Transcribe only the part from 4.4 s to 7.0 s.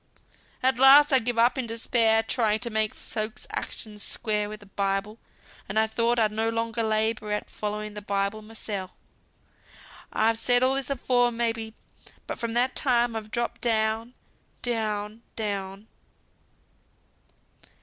wi' th' Bible; and I thought I'd no longer